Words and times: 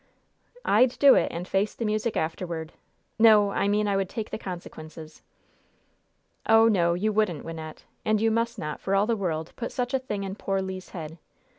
"I'd 0.65 0.97
do 0.97 1.13
it, 1.13 1.27
and 1.31 1.47
face 1.47 1.75
the 1.75 1.85
music 1.85 2.17
afterward. 2.17 2.73
No 3.19 3.51
I 3.51 3.67
mean 3.67 3.87
I 3.87 3.95
would 3.95 4.09
take 4.09 4.31
the 4.31 4.39
consequences." 4.39 5.21
"Oh, 6.49 6.67
no, 6.67 6.95
you 6.95 7.13
wouldn't, 7.13 7.45
Wynnette. 7.45 7.83
And 8.03 8.19
you 8.19 8.31
must 8.31 8.57
not, 8.57 8.79
for 8.81 8.95
all 8.95 9.05
the 9.05 9.15
world, 9.15 9.53
put 9.55 9.71
such 9.71 9.93
a 9.93 9.99
thing 9.99 10.23
in 10.23 10.33
poor 10.33 10.59
Le's 10.59 10.89
head. 10.89 11.19